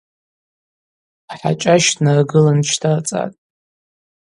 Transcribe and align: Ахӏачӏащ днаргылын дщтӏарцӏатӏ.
Ахӏачӏащ 1.33 1.83
днаргылын 1.97 2.59
дщтӏарцӏатӏ. 2.63 3.37